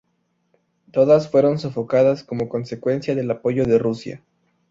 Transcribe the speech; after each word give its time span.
Todas 0.91 1.29
fueros 1.29 1.61
sofocadas 1.61 2.23
como 2.23 2.49
consecuencia 2.49 3.13
del 3.13 3.29
apoyo 3.29 3.65
de 3.67 3.77
Rusia. 3.77 4.23